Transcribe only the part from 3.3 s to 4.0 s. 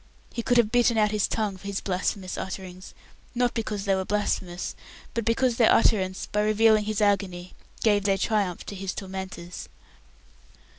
not because they